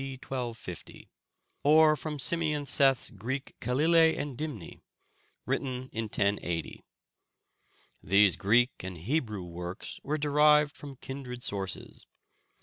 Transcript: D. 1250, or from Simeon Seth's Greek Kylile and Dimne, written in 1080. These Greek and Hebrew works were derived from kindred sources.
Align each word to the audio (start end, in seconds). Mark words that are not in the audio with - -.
D. 0.01 0.13
1250, 0.13 1.11
or 1.63 1.95
from 1.95 2.17
Simeon 2.17 2.65
Seth's 2.65 3.11
Greek 3.11 3.53
Kylile 3.61 4.17
and 4.17 4.35
Dimne, 4.35 4.81
written 5.45 5.91
in 5.93 6.05
1080. 6.05 6.83
These 8.01 8.35
Greek 8.35 8.71
and 8.83 8.97
Hebrew 8.97 9.43
works 9.43 9.99
were 10.01 10.17
derived 10.17 10.75
from 10.75 10.95
kindred 10.95 11.43
sources. 11.43 12.07